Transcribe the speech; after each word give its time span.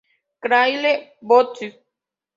Claire 0.43 1.13
Booth". 1.21 1.61